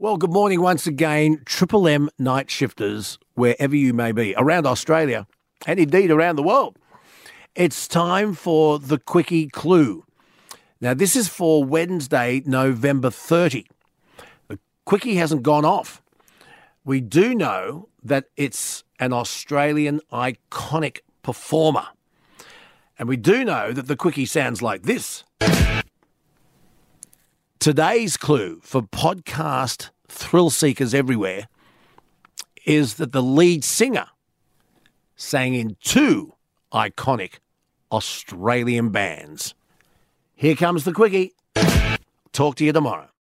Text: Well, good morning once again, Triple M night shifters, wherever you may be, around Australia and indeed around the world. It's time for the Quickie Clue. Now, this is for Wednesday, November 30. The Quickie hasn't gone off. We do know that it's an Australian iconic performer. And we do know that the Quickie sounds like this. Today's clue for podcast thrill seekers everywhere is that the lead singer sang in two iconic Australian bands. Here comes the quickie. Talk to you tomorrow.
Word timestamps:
Well, 0.00 0.16
good 0.16 0.32
morning 0.32 0.60
once 0.60 0.86
again, 0.86 1.42
Triple 1.44 1.88
M 1.88 2.08
night 2.20 2.52
shifters, 2.52 3.18
wherever 3.34 3.74
you 3.74 3.92
may 3.92 4.12
be, 4.12 4.32
around 4.36 4.64
Australia 4.64 5.26
and 5.66 5.80
indeed 5.80 6.12
around 6.12 6.36
the 6.36 6.44
world. 6.44 6.76
It's 7.56 7.88
time 7.88 8.34
for 8.34 8.78
the 8.78 9.00
Quickie 9.00 9.48
Clue. 9.48 10.04
Now, 10.80 10.94
this 10.94 11.16
is 11.16 11.26
for 11.26 11.64
Wednesday, 11.64 12.42
November 12.46 13.10
30. 13.10 13.66
The 14.46 14.60
Quickie 14.84 15.16
hasn't 15.16 15.42
gone 15.42 15.64
off. 15.64 16.00
We 16.84 17.00
do 17.00 17.34
know 17.34 17.88
that 18.00 18.26
it's 18.36 18.84
an 19.00 19.12
Australian 19.12 20.00
iconic 20.12 21.00
performer. 21.24 21.88
And 23.00 23.08
we 23.08 23.16
do 23.16 23.44
know 23.44 23.72
that 23.72 23.88
the 23.88 23.96
Quickie 23.96 24.26
sounds 24.26 24.62
like 24.62 24.84
this. 24.84 25.24
Today's 27.58 28.16
clue 28.16 28.60
for 28.62 28.82
podcast 28.82 29.90
thrill 30.06 30.48
seekers 30.48 30.94
everywhere 30.94 31.48
is 32.64 32.94
that 32.94 33.10
the 33.10 33.22
lead 33.22 33.64
singer 33.64 34.06
sang 35.16 35.54
in 35.54 35.76
two 35.82 36.34
iconic 36.72 37.40
Australian 37.90 38.90
bands. 38.90 39.54
Here 40.36 40.54
comes 40.54 40.84
the 40.84 40.92
quickie. 40.92 41.34
Talk 42.32 42.54
to 42.56 42.64
you 42.64 42.72
tomorrow. 42.72 43.08